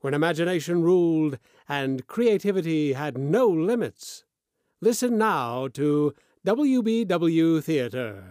[0.00, 1.38] when imagination ruled
[1.68, 4.24] and creativity had no limits.
[4.80, 6.14] Listen now to
[6.46, 8.24] WBW Theater.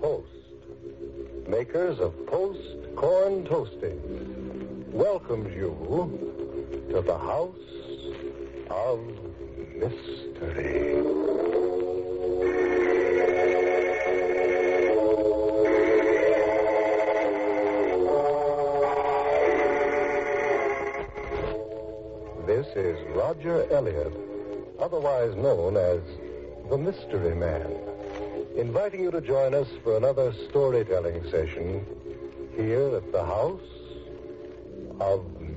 [0.00, 0.26] Post,
[1.46, 4.39] makers of Post Corn Toasties,
[4.92, 5.70] welcomes you
[6.90, 7.54] to the House
[8.70, 9.00] of
[9.76, 10.96] Mystery.
[22.46, 24.12] This is Roger Elliott,
[24.80, 26.00] otherwise known as
[26.68, 27.76] the Mystery Man,
[28.56, 31.86] inviting you to join us for another storytelling session
[32.56, 33.79] here at the House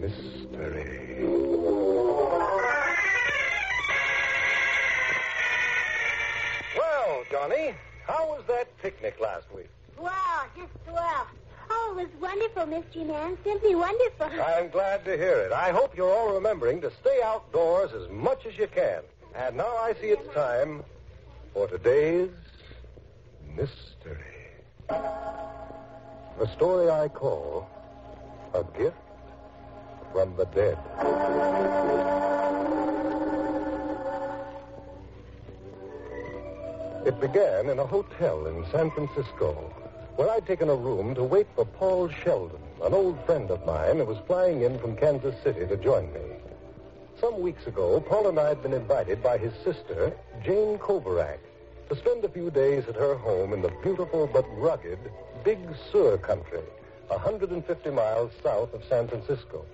[0.04, 1.24] Mystery.
[6.78, 7.74] Well, Johnny,
[8.06, 9.70] how was that picnic last week?
[9.98, 11.28] Wow, just swell.
[11.70, 13.38] Oh, it was wonderful, Mystery Man.
[13.46, 14.26] Simply wonderful.
[14.46, 15.54] I'm glad to hear it.
[15.54, 19.04] I hope you're all remembering to stay outdoors as much as you can.
[19.36, 20.84] And now I see it's time
[21.54, 22.30] for today's
[23.56, 24.50] mystery.
[24.90, 27.70] The story I call
[28.54, 28.98] A Gift
[30.14, 30.78] from the Dead.
[37.06, 39.54] It began in a hotel in San Francisco,
[40.16, 43.98] where I'd taken a room to wait for Paul Sheldon, an old friend of mine
[43.98, 46.22] who was flying in from Kansas City to join me.
[47.20, 50.14] Some weeks ago, Paul and I had been invited by his sister,
[50.46, 51.40] Jane Kovarak,
[51.90, 55.00] to spend a few days at her home in the beautiful but rugged
[55.44, 55.60] Big
[55.92, 56.64] Sur country,
[57.08, 59.66] 150 miles south of San Francisco.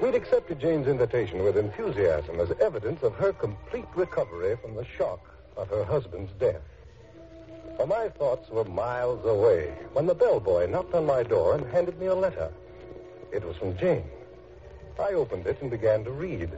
[0.00, 5.20] We'd accepted Jane's invitation with enthusiasm as evidence of her complete recovery from the shock
[5.56, 6.62] of her husband's death.
[7.78, 11.98] Well, my thoughts were miles away when the bellboy knocked on my door and handed
[11.98, 12.50] me a letter.
[13.32, 14.04] It was from Jane.
[14.98, 16.50] I opened it and began to read.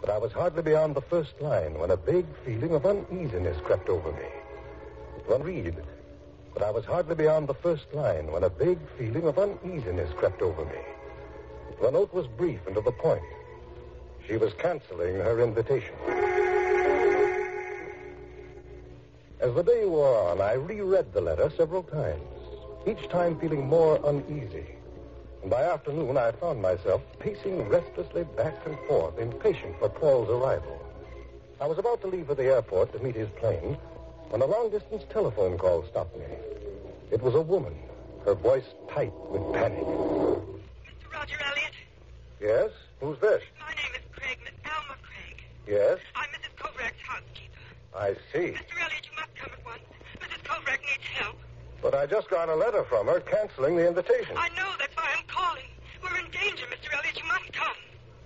[0.00, 3.88] But I was hardly beyond the first line when a vague feeling of uneasiness crept
[3.88, 4.28] over me.
[5.26, 5.76] One read.
[6.52, 10.42] But I was hardly beyond the first line when a vague feeling of uneasiness crept
[10.42, 10.93] over me.
[11.80, 13.22] The note was brief and to the point.
[14.26, 15.94] She was canceling her invitation.
[19.40, 22.22] As the day wore on, I reread the letter several times,
[22.86, 24.64] each time feeling more uneasy.
[25.42, 30.80] And by afternoon, I found myself pacing restlessly back and forth, impatient for Paul's arrival.
[31.60, 33.76] I was about to leave for the airport to meet his plane
[34.30, 36.24] when a long distance telephone call stopped me.
[37.10, 37.74] It was a woman,
[38.24, 39.84] her voice tight with panic.
[42.44, 42.50] Mr.
[42.50, 42.70] Roger Elliott, Yes?
[43.00, 43.42] Who's this?
[43.60, 45.42] my name is Craig, Miss Alma Craig.
[45.66, 45.98] Yes?
[46.16, 46.54] I'm Mrs.
[46.58, 47.60] Kovrak's housekeeper.
[47.96, 48.52] I see.
[48.52, 48.82] Mr.
[48.82, 49.82] Elliott, you must come at once.
[50.20, 50.42] Mrs.
[50.44, 51.36] Kovrak needs help.
[51.82, 54.36] But I just got a letter from her canceling the invitation.
[54.36, 55.64] I know, that's why I'm calling.
[56.02, 56.92] We're in danger, Mr.
[56.96, 57.18] Elliott.
[57.18, 57.76] You must come.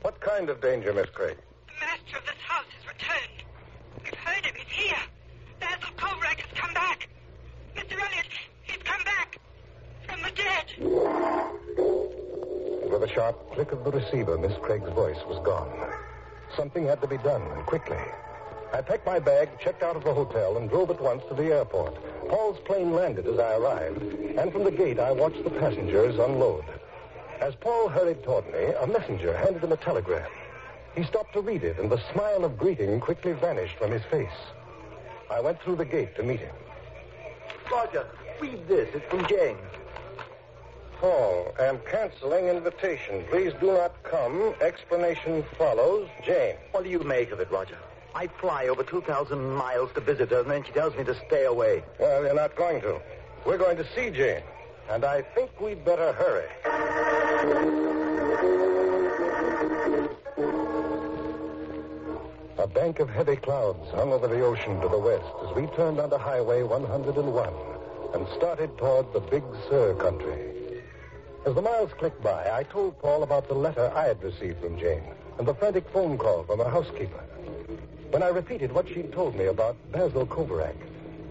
[0.03, 1.37] What kind of danger, Miss Craig?
[1.67, 3.43] The master of this house has returned.
[4.05, 4.55] We've heard him.
[4.57, 5.03] He's here.
[5.61, 7.09] Basil Kovrak has come back.
[7.77, 7.93] Mr.
[7.95, 8.27] Elliott,
[8.63, 9.39] he's come back.
[10.09, 10.67] From the dead.
[12.99, 15.71] With a sharp click of the receiver, Miss Craig's voice was gone.
[16.57, 17.97] Something had to be done, and quickly.
[18.73, 21.55] I packed my bag, checked out of the hotel, and drove at once to the
[21.55, 21.95] airport.
[22.29, 26.65] Paul's plane landed as I arrived, and from the gate I watched the passengers unload.
[27.39, 30.29] As Paul hurried toward me, a messenger handed him a telegram.
[30.97, 34.41] He stopped to read it, and the smile of greeting quickly vanished from his face.
[35.31, 36.57] I went through the gate to meet him.
[37.71, 38.09] Roger,
[38.41, 38.89] read this.
[38.93, 39.57] It's from Jane.
[41.01, 43.25] Paul, am canceling invitation.
[43.31, 44.55] Please do not come.
[44.61, 46.09] Explanation follows.
[46.27, 46.57] Jane.
[46.73, 47.79] What do you make of it, Roger?
[48.17, 51.45] I fly over 2,000 miles to visit her, and then she tells me to stay
[51.45, 51.85] away.
[52.01, 53.01] Well, you're not going to.
[53.47, 54.43] We're going to see Jane.
[54.91, 56.49] And I think we'd better hurry.
[62.59, 66.01] A bank of heavy clouds hung over the ocean to the west as we turned
[66.01, 67.53] onto Highway 101
[68.15, 70.58] and started toward the Big Sur country.
[71.47, 74.79] As the miles clicked by, I told Paul about the letter I had received from
[74.79, 75.03] Jane
[75.39, 77.23] and the frantic phone call from her housekeeper.
[78.11, 80.77] When I repeated what she'd told me about Basil Kovarak,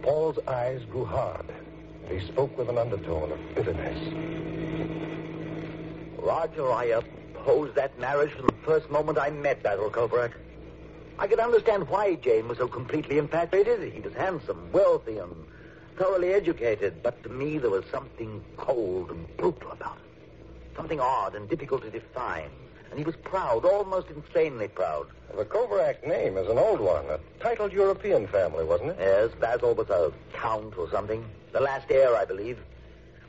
[0.01, 1.45] Paul's eyes grew hard,
[2.09, 3.99] he spoke with an undertone of bitterness.
[6.17, 10.31] Roger, I opposed that marriage from the first moment I met Basil Kovarak.
[11.19, 13.91] I could understand why Jane was so completely infatuated.
[13.91, 15.35] He was handsome, wealthy, and
[15.97, 17.03] thoroughly educated.
[17.03, 20.03] But to me, there was something cold and brutal about him.
[20.75, 22.49] Something odd and difficult to define.
[22.89, 25.07] And he was proud, almost insanely proud.
[25.35, 28.97] The Kovarak name is an old one, a titled European family, wasn't it?
[28.99, 31.25] Yes, Basil was a count or something.
[31.51, 32.57] The last heir, I believe.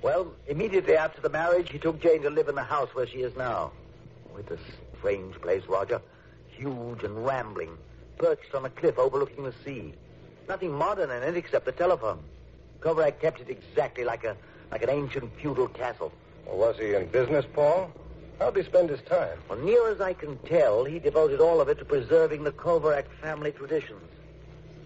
[0.01, 3.19] Well, immediately after the marriage, he took Jane to live in the house where she
[3.19, 3.73] is now.
[4.33, 4.59] Oh, it's a
[4.99, 6.01] strange place, Roger.
[6.51, 7.77] Huge and rambling,
[8.17, 9.93] perched on a cliff overlooking the sea.
[10.49, 12.21] Nothing modern in it except the telephone.
[12.81, 14.37] Kovarak kept it exactly like a
[14.71, 16.13] like an ancient feudal castle.
[16.47, 17.91] Well, was he in business, Paul?
[18.39, 19.39] How'd he spend his time?
[19.49, 23.07] Well, near as I can tell, he devoted all of it to preserving the Kovarak
[23.21, 24.01] family traditions.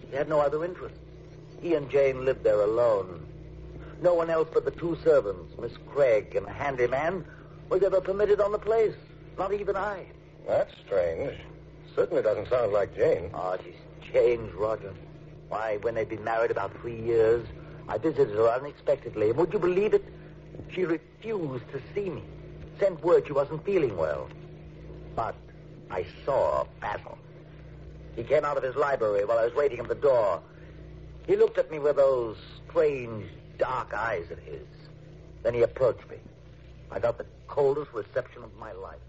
[0.09, 0.97] He had no other interests.
[1.61, 3.25] He and Jane lived there alone.
[4.01, 7.23] No one else but the two servants, Miss Craig and a handyman,
[7.69, 8.95] was ever permitted on the place.
[9.37, 10.05] Not even I.
[10.47, 11.33] That's strange.
[11.95, 13.29] Certainly doesn't sound like Jane.
[13.33, 14.93] Ah, oh, she's changed, Roger.
[15.47, 17.47] Why, when they'd been married about three years,
[17.87, 20.03] I visited her unexpectedly, and would you believe it?
[20.71, 22.23] She refused to see me.
[22.79, 24.29] Sent word she wasn't feeling well.
[25.15, 25.35] But
[25.89, 27.17] I saw Basil.
[28.15, 30.41] He came out of his library while I was waiting at the door.
[31.27, 32.37] He looked at me with those
[32.67, 33.25] strange,
[33.57, 34.65] dark eyes of his.
[35.41, 36.17] Then he approached me.
[36.91, 38.99] I got the coldest reception of my life.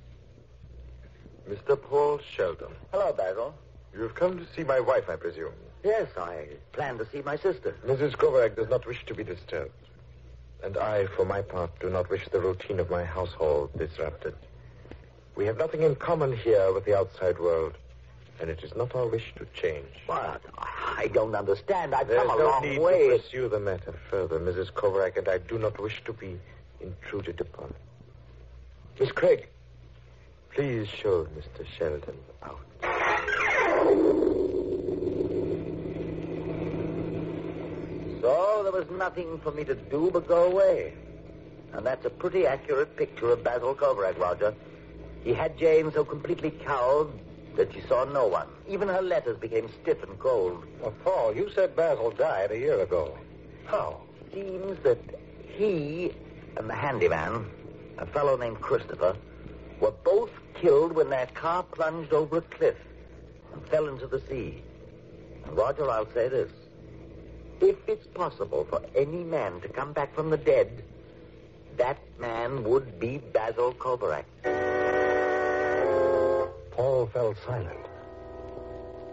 [1.49, 1.81] Mr.
[1.81, 2.73] Paul Sheldon.
[2.93, 3.55] Hello, Basil.
[3.97, 5.53] You've come to see my wife, I presume.
[5.85, 7.75] Yes, I plan to see my sister.
[7.87, 8.13] Mrs.
[8.13, 9.71] Kovarak does not wish to be disturbed.
[10.63, 14.35] And I, for my part, do not wish the routine of my household disrupted.
[15.37, 17.75] We have nothing in common here with the outside world,
[18.41, 19.87] and it is not our wish to change.
[20.07, 21.95] But I don't understand.
[21.95, 23.09] I've There's come a no long need way.
[23.11, 24.73] to pursue the matter further, Mrs.
[24.73, 26.39] Kovarak, and I do not wish to be
[26.81, 27.75] intruded upon.
[28.99, 29.49] Miss Craig,
[30.55, 31.67] please show Mr.
[31.77, 32.61] Sheldon out.
[38.21, 40.95] So there was nothing for me to do but go away.
[41.75, 44.53] And that's a pretty accurate picture of Basil Kovarak, Roger.
[45.23, 47.13] He had Jane so completely cowed
[47.55, 48.49] that she saw no one.
[48.69, 50.65] Even her letters became stiff and cold.
[50.81, 53.17] Well, Paul, you said Basil died a year ago.
[53.67, 54.01] How?
[54.33, 54.99] Seems that
[55.57, 56.13] he
[56.57, 57.47] and the handyman,
[57.99, 59.17] a fellow named Christopher,
[59.79, 60.31] were both
[60.61, 62.77] killed when their car plunged over a cliff
[63.53, 64.65] and fell into the sea.
[65.45, 66.51] And Roger, I'll say this.
[67.65, 70.85] If it's possible for any man to come back from the dead,
[71.79, 74.27] that man would be Basil Kovarak.
[76.73, 77.87] Paul fell silent.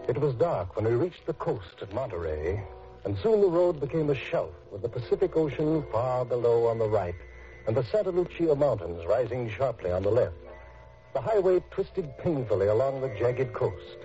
[0.06, 2.62] It was dark when we reached the coast at Monterey,
[3.06, 6.88] and soon the road became a shelf with the Pacific Ocean far below on the
[6.88, 7.14] right
[7.66, 10.36] and the Santa Lucia Mountains rising sharply on the left.
[11.14, 13.96] The highway twisted painfully along the jagged coast.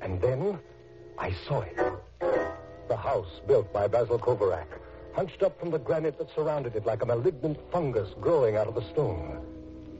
[0.00, 0.58] And then
[1.18, 1.76] I saw it.
[2.92, 4.66] The house built by Basil Kovarak,
[5.14, 8.74] hunched up from the granite that surrounded it like a malignant fungus growing out of
[8.74, 9.40] the stone.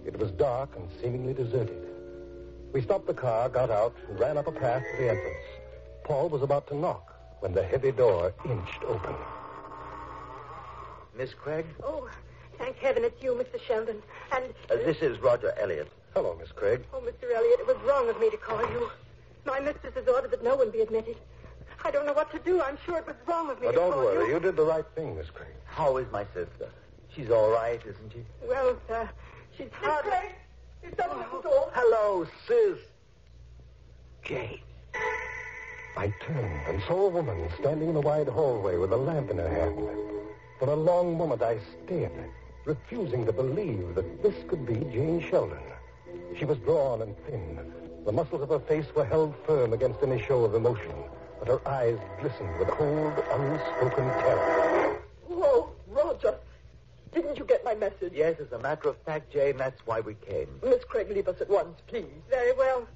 [0.04, 1.86] It was dark and seemingly deserted.
[2.74, 5.46] We stopped the car, got out, and ran up a path to the entrance.
[6.04, 9.14] Paul was about to knock when the heavy door inched open.
[11.16, 11.64] Miss Craig?
[11.82, 12.10] Oh,
[12.58, 13.58] thank heaven it's you, Mr.
[13.66, 14.02] Sheldon.
[14.32, 15.88] And, Uh, this is Roger Elliot.
[16.12, 16.84] Hello, Miss Craig.
[16.92, 17.32] oh, Mr.
[17.34, 18.90] Elliot, it was wrong of me to call you.
[19.46, 21.16] My mistress has ordered that no one be admitted.
[21.84, 22.60] I don't know what to do.
[22.62, 24.26] I'm sure it was wrong of me Oh, to don't worry.
[24.28, 24.34] you.
[24.34, 25.48] You did the right thing, Miss Crane.
[25.64, 26.68] How is my sister?
[27.14, 28.24] She's all right, isn't she?
[28.46, 29.08] Well, sir,
[29.56, 30.04] she's hard...
[30.82, 31.70] Is someone at the door?
[31.74, 32.78] Hello, sis.
[34.24, 34.58] Jane.
[35.96, 39.38] I turned and saw a woman standing in the wide hallway with a lamp in
[39.38, 39.78] her hand.
[40.58, 42.12] For a long moment I stared,
[42.64, 45.58] refusing to believe that this could be Jane Sheldon.
[46.38, 47.72] She was drawn and thin.
[48.04, 50.94] The muscles of her face were held firm against any show of emotion,
[51.42, 55.02] but her eyes glistened with cold, unspoken terror.
[55.26, 56.36] Whoa, Roger.
[57.12, 58.12] Didn't you get my message?
[58.14, 60.46] Yes, as a matter of fact, Jane, that's why we came.
[60.62, 62.06] Miss Craig, leave us at once, please.
[62.30, 62.86] Very well.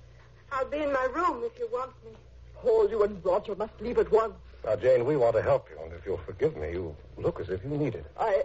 [0.52, 2.12] I'll be in my room if you want me.
[2.54, 4.34] Paul, you and Roger must leave at once.
[4.64, 7.48] Now, Jane, we want to help you, and if you'll forgive me, you look as
[7.48, 8.06] if you need it.
[8.16, 8.44] I...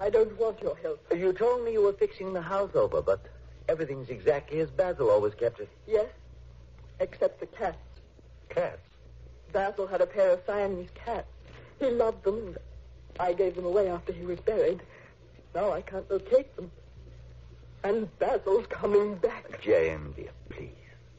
[0.00, 1.04] I don't want your help.
[1.12, 3.26] You told me you were fixing the house over, but
[3.68, 5.68] everything's exactly as Basil always kept it.
[5.88, 6.06] Yes?
[7.00, 7.78] Except the cats.
[8.50, 8.85] Cats?
[9.56, 11.26] Basil had a pair of Siamese cats.
[11.80, 12.58] He loved them, and
[13.18, 14.82] I gave them away after he was buried.
[15.54, 16.70] Now I can't locate them.
[17.82, 19.62] And Basil's coming back.
[19.62, 20.68] Jane, dear, please.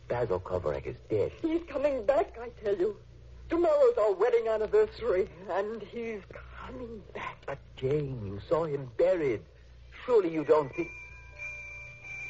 [0.07, 1.31] Basil Kovarak is dead.
[1.41, 2.95] He's coming back, I tell you.
[3.49, 6.21] Tomorrow's our wedding anniversary, and he's
[6.67, 7.37] coming back.
[7.47, 9.41] But, Jane, you saw him buried.
[10.05, 10.89] Surely you don't think...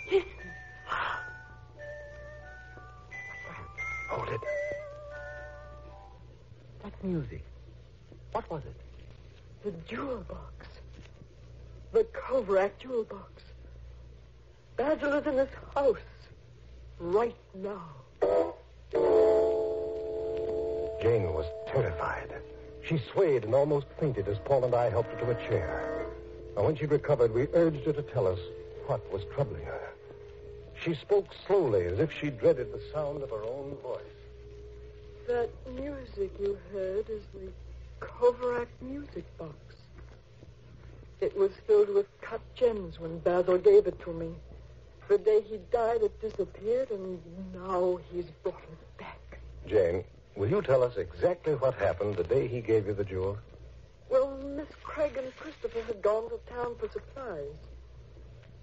[0.10, 0.30] Listen.
[0.90, 1.22] Ah.
[4.10, 4.67] Hold it.
[6.88, 7.44] That music.
[8.32, 8.76] What was it?
[9.66, 10.68] The jewel box.
[11.92, 13.44] The Kovrak jewel box.
[14.78, 15.98] Basil is in this house.
[16.98, 17.84] Right now.
[21.02, 22.32] Jane was terrified.
[22.86, 26.06] She swayed and almost fainted as Paul and I helped her to a chair.
[26.56, 28.40] And when she recovered, we urged her to tell us
[28.86, 29.90] what was troubling her.
[30.82, 34.00] She spoke slowly, as if she dreaded the sound of her own voice.
[35.28, 37.52] That music you heard is the
[38.00, 39.58] Kovrak music box.
[41.20, 44.30] It was filled with cut gems when Basil gave it to me.
[45.10, 47.20] The day he died, it disappeared, and
[47.54, 49.40] now he's brought it back.
[49.68, 50.06] Jane,
[50.38, 53.38] will you tell us exactly what happened the day he gave you the jewel?
[54.10, 57.54] Well, Miss Craig and Christopher had gone to town for supplies.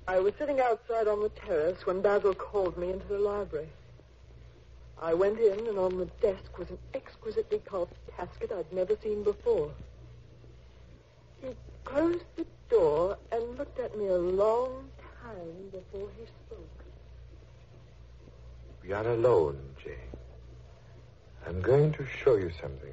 [0.09, 3.69] I was sitting outside on the terrace when Basil called me into the library.
[5.01, 9.23] I went in, and on the desk was an exquisitely carved casket I'd never seen
[9.23, 9.71] before.
[11.43, 11.49] He
[11.85, 14.89] closed the door and looked at me a long
[15.23, 16.85] time before he spoke.
[18.83, 19.95] We are alone, Jane.
[21.47, 22.93] I'm going to show you something.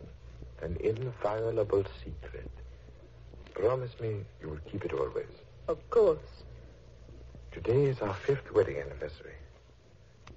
[0.62, 2.50] An inviolable secret.
[3.54, 5.26] Promise me you will keep it always.
[5.68, 6.20] Of course.
[7.52, 9.36] Today is our fifth wedding anniversary.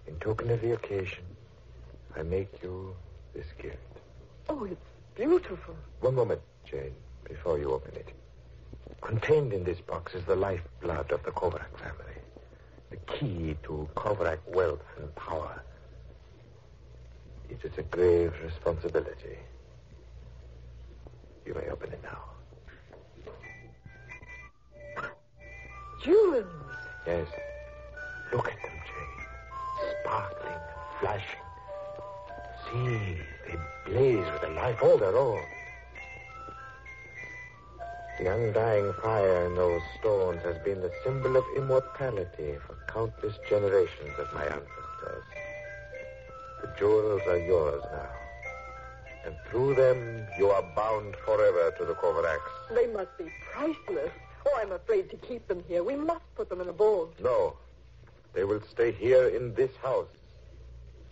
[0.07, 1.25] In token of the occasion,
[2.17, 2.95] I make you
[3.35, 3.79] this gift.
[4.49, 4.81] Oh, it's
[5.17, 5.75] beautiful.
[6.01, 6.95] One moment, Jane,
[7.25, 8.09] before you open it.
[9.01, 12.15] Contained in this box is the lifeblood of the Kovarak family.
[12.91, 15.63] The key to Kovarak wealth and power.
[17.51, 19.39] It is a grave responsibility.
[21.45, 22.21] You may open it now.
[26.03, 26.47] Jewels.
[27.07, 27.27] Yes.
[34.81, 35.43] A all their own.
[38.19, 44.19] The undying fire in those stones has been the symbol of immortality for countless generations
[44.19, 45.25] of my ancestors.
[46.63, 48.11] The jewels are yours now.
[49.27, 52.75] And through them, you are bound forever to the Kovaraks.
[52.75, 54.13] They must be priceless.
[54.47, 55.83] Oh, I'm afraid to keep them here.
[55.83, 57.15] We must put them in a vault.
[57.21, 57.57] No.
[58.33, 60.07] They will stay here in this house.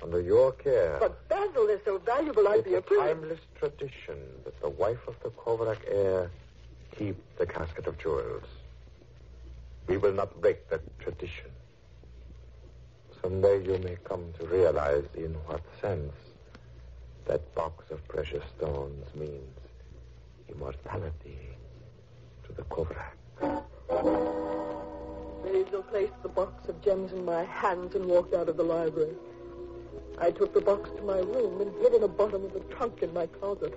[0.02, 0.96] Under your care.
[0.98, 2.98] But Basil is so valuable, I'd it's be a afraid.
[2.98, 6.30] timeless tradition that the wife of the Kovarak heir
[6.96, 8.42] keep the casket of jewels.
[9.86, 11.50] We will not break that tradition.
[13.22, 16.12] Someday you may come to realize in what sense
[17.26, 19.56] that box of precious stones means
[20.48, 21.38] immortality
[22.44, 23.14] to the Kovarak.
[25.44, 29.14] Basil placed the box of gems in my hands and walked out of the library.
[30.20, 33.02] I took the box to my room and hid in the bottom of the trunk
[33.02, 33.74] in my closet.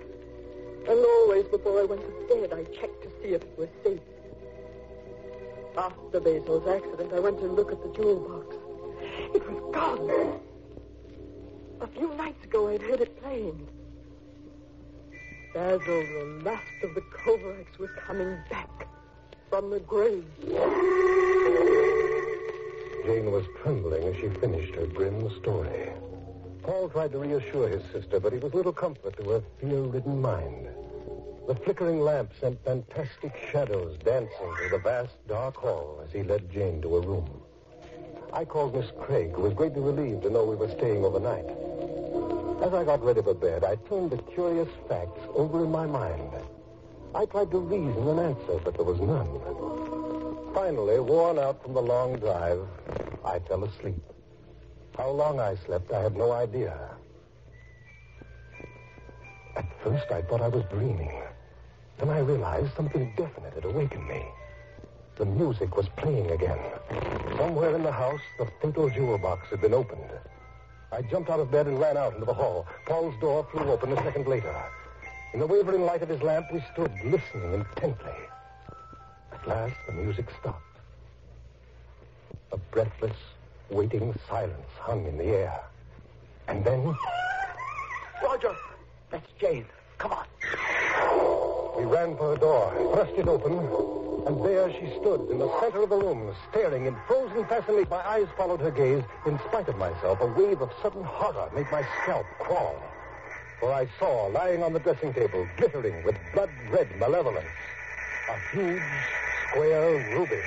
[0.87, 3.99] And always before I went to bed, I checked to see if it was safe.
[5.77, 8.55] After Basil's accident, I went to look at the jewel box.
[9.33, 10.39] It was gone.
[11.81, 13.67] A few nights ago, I'd heard it playing.
[15.53, 18.87] Basil, the last of the Kovaraks, was coming back
[19.49, 20.25] from the grave.
[23.05, 25.89] Jane was trembling as she finished her grim story.
[26.65, 30.67] Paul tried to reassure his sister, but he was little comfort to her fear-ridden mind.
[31.47, 36.51] The flickering lamp sent fantastic shadows dancing through the vast, dark hall as he led
[36.51, 37.43] Jane to a room.
[38.33, 41.45] I called Miss Craig, who was greatly relieved to know we were staying overnight.
[42.65, 46.33] As I got ready for bed, I turned the curious facts over in my mind.
[47.13, 50.53] I tried to reason an answer, but there was none.
[50.55, 52.65] Finally, worn out from the long drive,
[53.23, 54.14] I fell asleep.
[54.97, 56.77] How long I slept, I had no idea.
[59.55, 61.11] At first, I thought I was dreaming.
[61.97, 64.25] Then I realized something definite had awakened me.
[65.17, 66.59] The music was playing again.
[67.37, 70.09] Somewhere in the house, the fatal jewel box had been opened.
[70.91, 72.65] I jumped out of bed and ran out into the hall.
[72.85, 74.53] Paul's door flew open a second later.
[75.33, 78.13] In the wavering light of his lamp, we stood listening intently.
[79.33, 80.61] At last, the music stopped.
[82.51, 83.17] A breathless,
[83.69, 85.59] waiting silence hung in the air.
[86.47, 86.95] And then
[88.23, 88.55] Roger,
[89.09, 89.65] that's Jane.
[89.97, 90.25] Come on.
[91.77, 93.53] we ran for the door, thrust it open,
[94.27, 97.89] And there she stood in the center of the room, staring in frozen fascination.
[97.89, 99.03] My eyes followed her gaze.
[99.25, 102.75] In spite of myself, a wave of sudden horror made my scalp crawl.
[103.59, 107.47] For I saw, lying on the dressing table, glittering with blood red malevolence,
[108.29, 108.81] a huge
[109.49, 110.41] square ruby.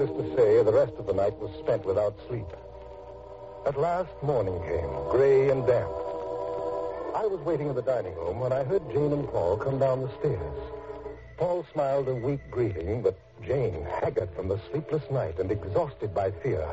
[0.00, 2.46] Needless to say, the rest of the night was spent without sleep.
[3.66, 5.92] At last, morning came, gray and damp.
[7.14, 10.00] I was waiting in the dining room when I heard Jane and Paul come down
[10.00, 10.56] the stairs.
[11.36, 16.30] Paul smiled a weak greeting, but Jane, haggard from the sleepless night and exhausted by
[16.30, 16.66] fear,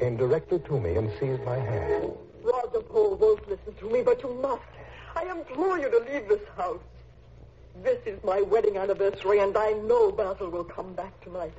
[0.00, 2.10] came directly to me and seized my hand.
[2.42, 4.62] Roger Paul won't listen to me, but you must.
[5.14, 6.80] I implore you to leave this house.
[7.82, 11.52] This is my wedding anniversary, and I know Basil will come back tonight.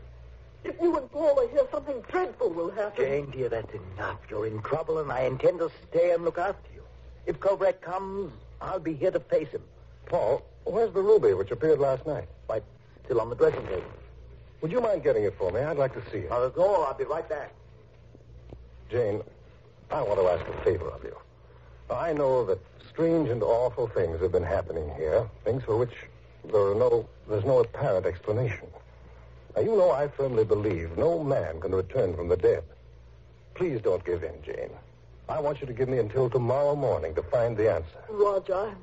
[0.63, 3.03] If you and Paul are here, something dreadful will happen.
[3.05, 4.19] Jane, dear, that's enough.
[4.29, 6.81] You're in trouble, and I intend to stay and look after you.
[7.25, 9.61] If Kovrak comes, I'll be here to face him.
[10.05, 12.27] Paul, where's the ruby which appeared last night?
[12.47, 12.61] Why,
[13.05, 13.83] still on the dressing table.
[14.61, 15.59] Would you mind getting it for me?
[15.59, 16.29] I'd like to see it.
[16.29, 16.85] Not at all.
[16.85, 17.51] I'll be right back.
[18.89, 19.21] Jane,
[19.91, 21.15] I want to ask a favor of you.
[21.89, 25.93] I know that strange and awful things have been happening here, things for which
[26.45, 28.67] there are no there's no apparent explanation.
[29.55, 32.63] Now you know I firmly believe no man can return from the dead.
[33.53, 34.71] Please don't give in, Jane.
[35.29, 38.03] I want you to give me until tomorrow morning to find the answer.
[38.09, 38.77] Roger, I'm,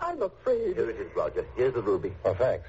[0.00, 0.76] I'm afraid.
[0.76, 1.44] Here it is, Roger.
[1.56, 2.12] Here's the ruby.
[2.24, 2.66] Oh, thanks.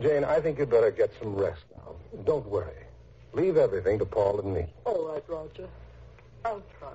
[0.00, 1.94] Jane, I think you'd better get some rest now.
[2.24, 2.84] Don't worry.
[3.32, 4.66] Leave everything to Paul and me.
[4.84, 5.68] All right, Roger.
[6.44, 6.92] I'll try.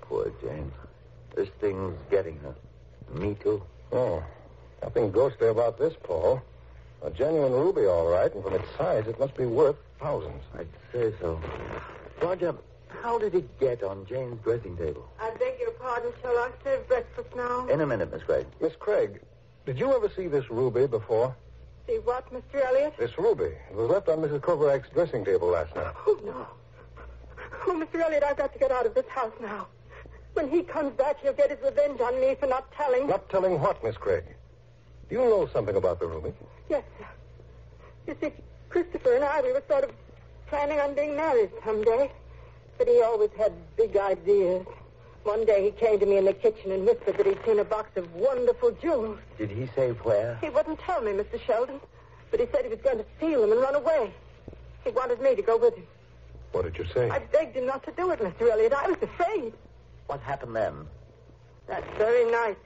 [0.00, 0.72] Poor Jane.
[1.36, 2.54] This thing's getting her.
[3.12, 3.62] Me too.
[3.92, 4.22] Oh,
[4.82, 6.42] nothing ghostly about this, Paul.
[7.04, 10.42] A genuine ruby, all right, and from its size, it must be worth thousands.
[10.58, 11.38] I'd say so.
[12.22, 12.54] Roger,
[13.02, 15.06] how did it get on Jane's dressing table?
[15.20, 16.12] I beg your pardon.
[16.22, 17.66] Shall I serve breakfast now?
[17.66, 18.46] In a minute, Miss Craig.
[18.58, 19.20] Miss Craig,
[19.66, 21.36] did you ever see this ruby before?
[21.86, 22.64] See what, Mr.
[22.64, 22.94] Elliot?
[22.98, 23.52] This ruby.
[23.70, 24.40] It was left on Mrs.
[24.40, 25.92] Kovarak's dressing table last night.
[26.06, 26.46] Oh, no.
[27.66, 28.00] Oh, Mr.
[28.02, 29.66] Elliot, I've got to get out of this house now.
[30.32, 33.06] When he comes back, he'll get his revenge on me for not telling.
[33.06, 34.24] Not telling what, Miss Craig?
[35.10, 36.32] Do you know something about the ruby?
[36.68, 37.06] Yes, sir.
[38.06, 38.32] You see,
[38.68, 39.90] Christopher and I, we were sort of
[40.48, 42.10] planning on being married someday.
[42.78, 44.66] But he always had big ideas.
[45.22, 47.64] One day he came to me in the kitchen and whispered that he'd seen a
[47.64, 49.18] box of wonderful jewels.
[49.38, 50.36] Did he say where?
[50.40, 51.40] He wouldn't tell me, Mr.
[51.40, 51.80] Sheldon.
[52.30, 54.12] But he said he was going to steal them and run away.
[54.84, 55.86] He wanted me to go with him.
[56.52, 57.08] What did you say?
[57.10, 58.50] I begged him not to do it, Mr.
[58.50, 58.72] Elliot.
[58.72, 59.52] I was afraid.
[60.08, 60.86] What happened then?
[61.68, 62.58] That very night,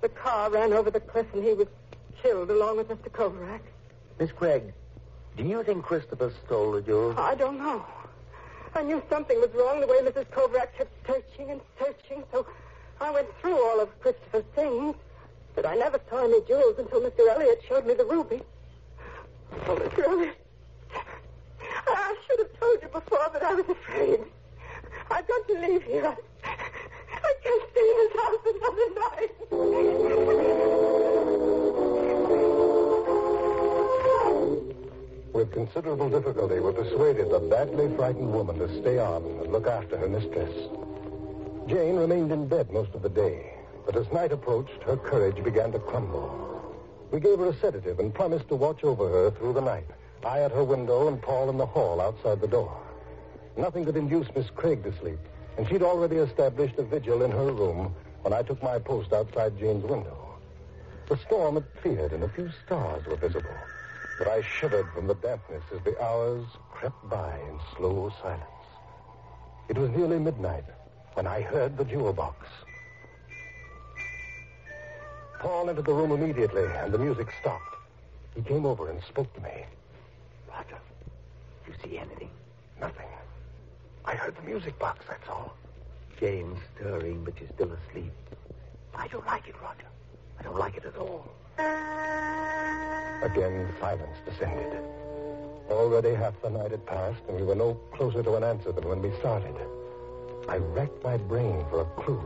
[0.00, 1.66] the car ran over the cliff and he was
[2.22, 3.10] killed along with Mr.
[3.10, 3.60] Kovarak.
[4.18, 4.72] Miss Craig,
[5.36, 7.16] do you think Christopher stole the jewels?
[7.18, 7.84] I don't know.
[8.74, 10.26] I knew something was wrong the way Mrs.
[10.26, 12.46] Kovarak kept searching and searching, so
[13.00, 14.94] I went through all of Christopher's things.
[15.54, 17.28] But I never saw any jewels until Mr.
[17.28, 18.42] Elliot showed me the ruby.
[19.66, 20.06] Oh, Mr.
[20.06, 20.36] Elliot,
[21.88, 24.20] I should have told you before, but I was afraid.
[25.10, 26.16] I've got to leave here.
[26.44, 28.90] I can't stay in this house another
[35.32, 39.96] With considerable difficulty, we persuaded the badly frightened woman to stay on and look after
[39.96, 40.52] her mistress.
[41.68, 43.54] Jane remained in bed most of the day,
[43.86, 46.76] but as night approached, her courage began to crumble.
[47.12, 49.86] We gave her a sedative and promised to watch over her through the night.
[50.24, 52.76] I at her window and Paul in the hall outside the door.
[53.56, 55.18] Nothing could induce Miss Craig to sleep,
[55.56, 59.58] and she'd already established a vigil in her room when I took my post outside
[59.58, 60.38] Jane's window.
[61.08, 63.56] The storm had cleared and a few stars were visible,
[64.20, 68.42] but I shivered from the dampness as the hours crept by in slow silence.
[69.70, 70.64] It was nearly midnight
[71.14, 72.46] when I heard the jewel box.
[75.38, 77.76] Paul entered the room immediately, and the music stopped.
[78.36, 79.64] He came over and spoke to me.
[80.50, 80.76] Roger,
[81.66, 82.28] you see anything?
[82.78, 83.08] Nothing.
[84.04, 85.54] I heard the music box, that's all.
[86.18, 88.12] Jane's stirring, but she's still asleep.
[88.94, 89.88] I don't like it, Roger.
[90.38, 91.24] I don't like it at all.
[93.22, 94.72] Again, silence descended.
[95.70, 98.88] Already half the night had passed, and we were no closer to an answer than
[98.88, 99.54] when we started.
[100.48, 102.20] I racked my brain for a clue.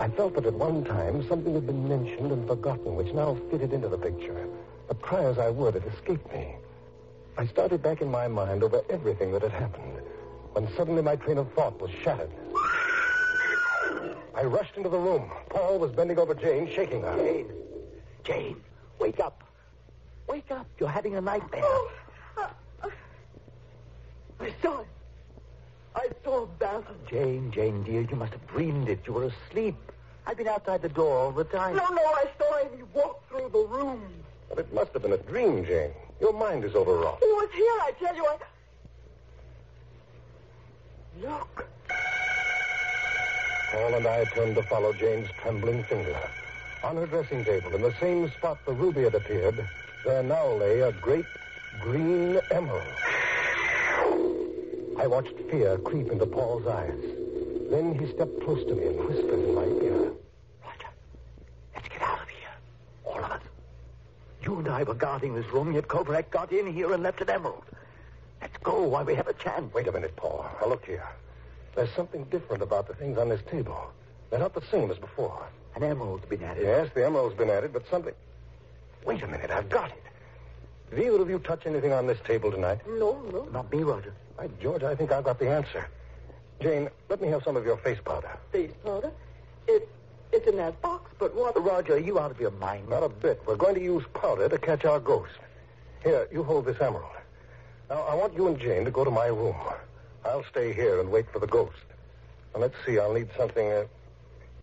[0.00, 3.72] I felt that at one time something had been mentioned and forgotten, which now fitted
[3.72, 4.48] into the picture.
[4.88, 6.56] But try as I would, it escaped me.
[7.38, 10.00] I started back in my mind over everything that had happened,
[10.52, 12.30] when suddenly my train of thought was shattered.
[14.34, 15.30] I rushed into the room.
[15.50, 17.16] Paul was bending over Jane, shaking her.
[17.16, 17.52] Jane,
[18.24, 18.56] Jane,
[18.98, 19.49] wake up.
[20.26, 20.66] Wake up.
[20.78, 21.62] You're having a nightmare.
[21.64, 21.90] Oh,
[22.38, 22.48] uh,
[22.82, 22.88] uh,
[24.40, 24.86] I saw it.
[25.94, 26.94] I saw Basil.
[27.08, 29.00] Jane, Jane, dear, you must have dreamed it.
[29.06, 29.76] You were asleep.
[30.26, 31.76] I've been outside the door all the time.
[31.76, 32.68] No, no, I saw him.
[32.76, 34.02] He walked through the room.
[34.48, 35.90] But it must have been a dream, Jane.
[36.20, 37.18] Your mind is overwrought.
[37.20, 38.26] He was here, I tell you.
[38.26, 38.36] I...
[41.22, 41.66] Look.
[43.72, 46.16] Paul and I turned to follow Jane's trembling finger.
[46.82, 49.68] On her dressing table, in the same spot the ruby had appeared,
[50.04, 51.26] there now lay a great
[51.80, 52.82] green emerald.
[54.98, 57.00] I watched fear creep into Paul's eyes.
[57.70, 60.12] Then he stepped close to me and whispered in my ear.
[60.64, 60.88] Roger,
[61.74, 62.50] let's get out of here.
[63.04, 63.42] All of us.
[64.42, 67.30] You and I were guarding this room, yet Kovarak got in here and left an
[67.30, 67.64] emerald.
[68.40, 69.72] Let's go while we have a chance.
[69.72, 70.44] Wait a minute, Paul.
[70.60, 71.08] Now look here.
[71.74, 73.90] There's something different about the things on this table.
[74.30, 75.46] They're not the same as before.
[75.76, 76.64] An emerald's been added.
[76.64, 78.14] Yes, the emerald's been added, but something.
[79.04, 80.02] Wait a minute, I've got it.
[80.90, 82.80] Did either of you touch anything on this table tonight?
[82.86, 83.44] No, no.
[83.52, 84.12] Not me, Roger.
[84.36, 85.88] By George, I think I've got the answer.
[86.60, 88.30] Jane, let me have some of your face powder.
[88.52, 89.10] Face powder.
[89.66, 89.88] It,
[90.32, 91.60] it's in that box, but what?
[91.62, 92.88] Roger, are you out of your mind?
[92.88, 93.40] Not a bit.
[93.46, 95.32] We're going to use powder to catch our ghost.
[96.02, 97.16] Here, you hold this emerald.
[97.88, 99.56] Now, I want you and Jane to go to my room.
[100.24, 101.76] I'll stay here and wait for the ghost.
[102.54, 102.98] Now, let's see.
[102.98, 103.70] I'll need something.
[103.70, 103.84] Uh...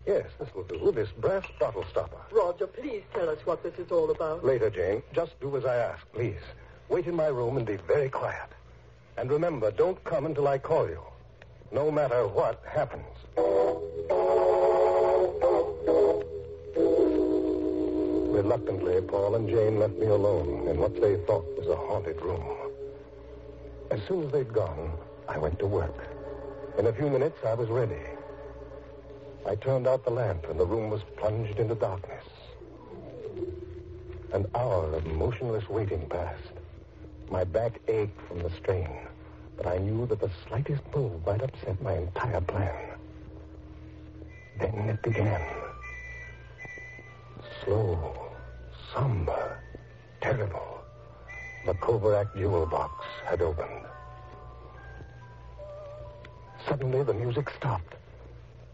[0.08, 0.90] Yes, this will do.
[0.90, 2.16] This brass bottle stopper.
[2.32, 4.42] Roger, please tell us what this is all about.
[4.42, 5.02] Later, Jane.
[5.12, 6.40] Just do as I ask, please.
[6.88, 8.48] Wait in my room and be very quiet.
[9.18, 11.02] And remember, don't come until I call you.
[11.72, 13.04] No matter what happens.
[18.34, 22.46] Reluctantly, Paul and Jane left me alone in what they thought was a haunted room.
[23.90, 24.90] As soon as they'd gone,
[25.28, 26.08] I went to work.
[26.78, 28.00] In a few minutes, I was ready.
[29.46, 32.24] I turned out the lamp, and the room was plunged into darkness.
[34.32, 36.52] An hour of motionless waiting passed.
[37.30, 38.90] My back ached from the strain,
[39.56, 42.88] but I knew that the slightest move might upset my entire plan.
[44.58, 45.40] Then it began.
[47.64, 48.30] Slow,
[48.94, 49.60] somber,
[50.20, 50.82] terrible.
[51.64, 53.84] The Kovarak jewel box had opened.
[56.66, 57.97] Suddenly, the music stopped.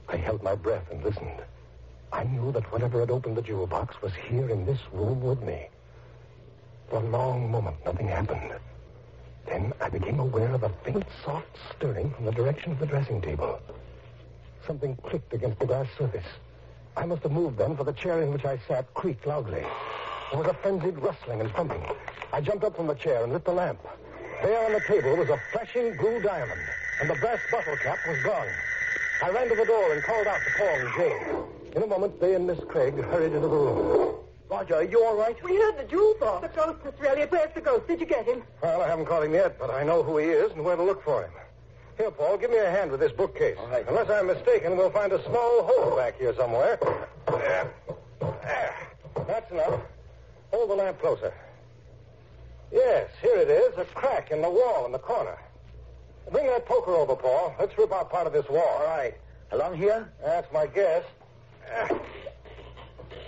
[0.09, 1.43] I held my breath and listened.
[2.13, 5.43] I knew that whatever had opened the jewel box was here in this room with
[5.43, 5.69] me.
[6.89, 8.53] For a long moment, nothing happened.
[9.47, 13.21] Then I became aware of a faint, soft stirring from the direction of the dressing
[13.21, 13.61] table.
[14.67, 16.27] Something clicked against the glass surface.
[16.97, 19.65] I must have moved then, for the chair in which I sat creaked loudly.
[20.31, 21.83] There was a frenzied rustling and thumping.
[22.33, 23.81] I jumped up from the chair and lit the lamp.
[24.43, 26.61] There on the table was a flashing blue diamond,
[27.01, 28.49] and the brass bottle cap was gone.
[29.23, 31.77] I ran to the door and called out to Paul and Jane.
[31.77, 34.17] In a moment, they and Miss Craig hurried into the room.
[34.51, 35.43] Roger, are you all right?
[35.43, 36.47] We heard the jewel box.
[36.47, 37.09] The ghost, Mr.
[37.09, 37.31] Elliot.
[37.31, 37.87] Where's the ghost?
[37.87, 38.43] Did you get him?
[38.63, 40.83] Well, I haven't caught him yet, but I know who he is and where to
[40.83, 41.31] look for him.
[41.97, 43.57] Here, Paul, give me a hand with this bookcase.
[43.59, 43.85] All right.
[43.89, 46.79] Unless I'm mistaken, we'll find a small hole back here somewhere.
[47.27, 47.73] There.
[48.21, 48.75] There.
[49.27, 49.81] That's enough.
[50.53, 51.33] Hold the lamp closer.
[52.73, 55.39] Yes, here it is, a crack in the wall in the corner.
[56.31, 57.55] Bring that poker over, Paul.
[57.59, 58.79] Let's rip out part of this wall.
[58.81, 59.15] All right.
[59.53, 60.13] Along here?
[60.25, 61.05] That's my guess.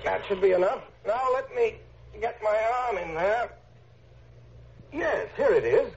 [0.04, 0.82] That should be enough.
[1.06, 1.76] Now let me
[2.20, 2.56] get my
[2.86, 3.50] arm in there.
[4.92, 5.92] Yes, here it is.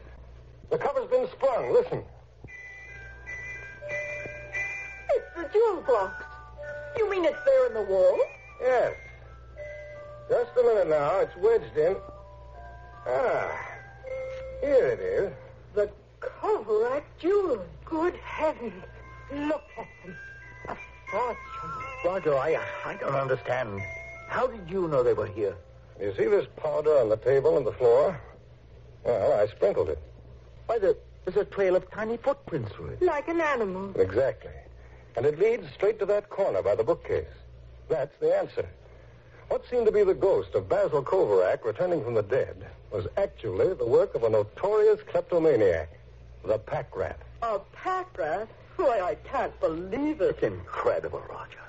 [0.70, 1.72] The cover's been sprung.
[1.72, 2.04] Listen.
[5.10, 6.24] It's the jewel box.
[6.98, 8.20] You mean it's there in the wall?
[8.62, 8.94] Yes.
[10.30, 11.20] Just a minute now.
[11.20, 11.96] It's wedged in.
[13.08, 13.66] Ah.
[14.62, 15.32] Here it is.
[15.74, 17.66] The Kovarak jewels.
[17.86, 18.84] Good heavens.
[19.32, 20.16] Look at them.
[20.68, 20.76] A
[21.12, 21.38] fortune.
[22.06, 23.82] Roger, I, I don't understand.
[24.28, 25.56] How did you know they were here?
[26.00, 28.20] You see this powder on the table and the floor?
[29.04, 30.00] Well, I sprinkled it.
[30.68, 33.02] Why, there, there's a trail of tiny footprints through it.
[33.02, 33.92] Like an animal.
[34.00, 34.52] Exactly.
[35.16, 37.28] And it leads straight to that corner by the bookcase.
[37.90, 38.70] That's the answer.
[39.50, 43.74] What seemed to be the ghost of Basil Kovarak returning from the dead was actually
[43.74, 45.90] the work of a notorious kleptomaniac,
[46.44, 47.20] the pack rat.
[47.42, 48.48] A pack rat?
[48.78, 50.36] Why, I can't believe it.
[50.36, 51.60] It's incredible, Roger.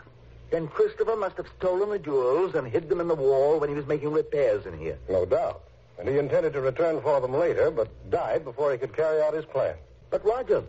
[0.51, 3.75] Then Christopher must have stolen the jewels and hid them in the wall when he
[3.75, 4.99] was making repairs in here.
[5.09, 5.63] No doubt.
[5.99, 9.35] And he intended to return for them later, but died before he could carry out
[9.35, 9.75] his plan.
[10.11, 10.65] But, Roger,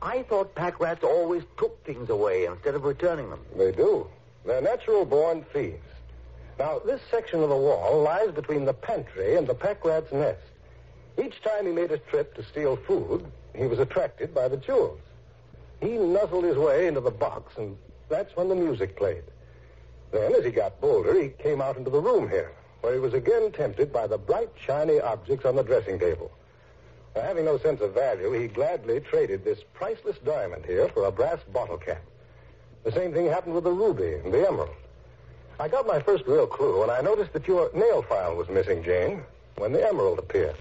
[0.00, 3.40] I thought pack rats always took things away instead of returning them.
[3.56, 4.08] They do.
[4.44, 5.78] They're natural born thieves.
[6.58, 10.40] Now, this section of the wall lies between the pantry and the pack rat's nest.
[11.18, 15.00] Each time he made a trip to steal food, he was attracted by the jewels.
[15.80, 17.76] He nuzzled his way into the box, and
[18.08, 19.24] that's when the music played.
[20.10, 23.14] Then, as he got bolder, he came out into the room here, where he was
[23.14, 26.30] again tempted by the bright, shiny objects on the dressing table.
[27.14, 31.12] Now, having no sense of value, he gladly traded this priceless diamond here for a
[31.12, 32.02] brass bottle cap.
[32.84, 34.74] The same thing happened with the ruby and the emerald.
[35.60, 38.82] I got my first real clue when I noticed that your nail file was missing,
[38.82, 39.22] Jane,
[39.56, 40.56] when the emerald appeared.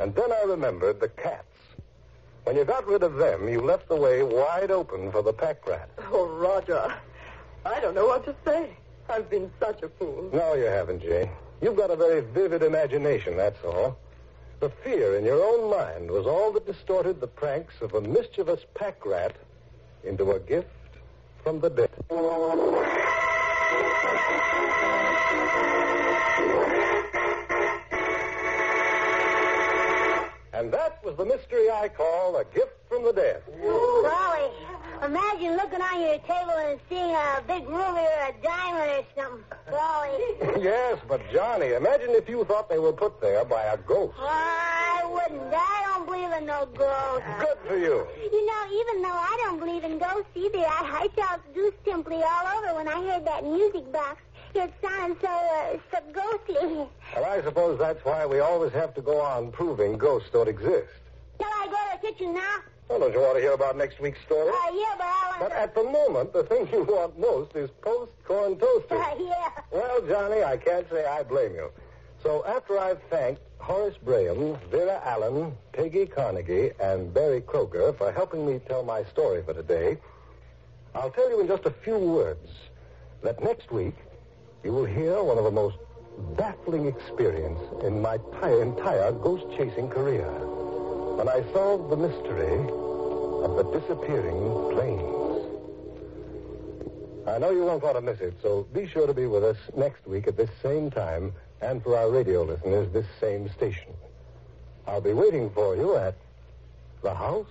[0.00, 1.44] And then I remembered the cats.
[2.44, 5.66] When you got rid of them, you left the way wide open for the pack
[5.68, 5.90] rat.
[6.10, 6.92] Oh, Roger,
[7.66, 8.70] I don't know what to say.
[9.10, 10.30] I've been such a fool.
[10.32, 11.28] No, you haven't, Jane.
[11.60, 13.98] You've got a very vivid imagination, that's all.
[14.60, 18.60] The fear in your own mind was all that distorted the pranks of a mischievous
[18.74, 19.36] pack rat
[20.04, 20.68] into a gift
[21.42, 21.90] from the dead.
[30.60, 33.42] And that was the mystery I call a gift from the dead.
[33.62, 34.50] Golly,
[35.02, 39.44] imagine looking on your table and seeing a big ruby or a diamond or something.
[39.70, 40.62] Golly.
[40.62, 44.18] yes, but Johnny, imagine if you thought they were put there by a ghost.
[44.18, 45.50] I wouldn't.
[45.50, 47.24] I don't believe in no ghosts.
[47.38, 48.06] Good for you.
[48.30, 52.22] You know, even though I don't believe in ghosts either, I, I felt goose pimply
[52.22, 54.20] all over when I heard that music box.
[54.54, 56.68] It sounds so, uh, so ghostly.
[57.14, 60.88] Well, I suppose that's why we always have to go on proving ghosts don't exist.
[61.40, 62.56] Shall I go to the kitchen now?
[62.88, 64.48] Well, don't you want to hear about next week's story?
[64.50, 65.58] Uh, yeah, but I want But to...
[65.60, 68.90] at the moment, the thing you want most is Post Corn Toasties.
[68.90, 69.50] Uh, yeah.
[69.70, 71.70] Well, Johnny, I can't say I blame you.
[72.22, 78.44] So after I've thanked Horace Graham, Vera Allen, Peggy Carnegie, and Barry Croker for helping
[78.46, 79.96] me tell my story for today,
[80.94, 82.48] I'll tell you in just a few words
[83.22, 83.94] that next week
[84.62, 85.76] you will hear one of the most
[86.36, 90.28] baffling experiences in my entire ghost-chasing career
[91.16, 92.58] when I solved the mystery
[93.44, 95.16] of the disappearing planes.
[97.26, 99.56] I know you won't want to miss it, so be sure to be with us
[99.76, 103.92] next week at this same time, and for our radio listeners, this same station.
[104.86, 106.16] I'll be waiting for you at
[107.02, 107.46] the House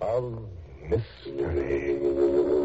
[0.00, 0.46] of
[0.88, 2.57] Mystery.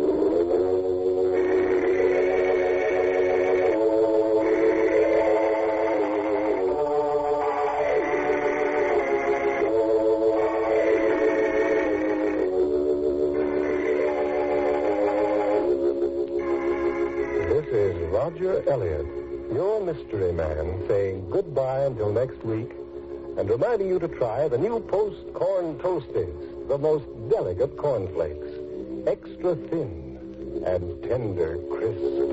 [18.23, 19.05] Roger Elliott,
[19.51, 22.71] your mystery man, saying goodbye until next week
[23.37, 28.47] and reminding you to try the new Post Corn Toasties, the most delicate cornflakes,
[29.07, 32.32] extra thin and tender crisp.